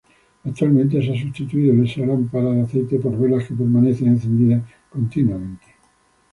[0.45, 5.67] Actualmente se ha sustituido esta lámpara de aceite por velas que permanecen encendidas continuamente.